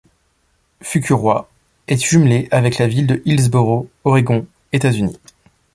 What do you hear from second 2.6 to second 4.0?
la ville de Hillsboro,